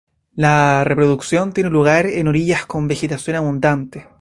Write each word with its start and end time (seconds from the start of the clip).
La 0.33 0.83
reproducción 0.83 1.53
tiene 1.53 1.69
lugar 1.69 2.07
en 2.07 2.27
orillas 2.27 2.65
con 2.65 2.87
vegetación 2.87 3.35
abundante. 3.37 4.07